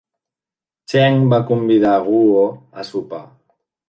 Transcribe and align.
Cheng 0.93 1.19
va 1.33 1.39
convidar 1.51 1.93
Guo 2.07 2.43
a 2.81 2.87
sopar. 2.91 3.21